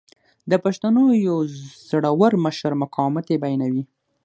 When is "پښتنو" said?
0.63-1.03